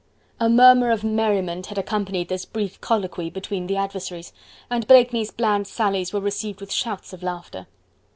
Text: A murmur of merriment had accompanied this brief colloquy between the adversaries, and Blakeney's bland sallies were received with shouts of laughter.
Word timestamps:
A 0.39 0.49
murmur 0.49 0.89
of 0.89 1.03
merriment 1.03 1.67
had 1.67 1.77
accompanied 1.77 2.27
this 2.27 2.43
brief 2.43 2.81
colloquy 2.81 3.29
between 3.29 3.67
the 3.67 3.75
adversaries, 3.77 4.33
and 4.67 4.87
Blakeney's 4.87 5.29
bland 5.29 5.67
sallies 5.67 6.11
were 6.11 6.19
received 6.19 6.59
with 6.59 6.71
shouts 6.73 7.13
of 7.13 7.21
laughter. 7.21 7.67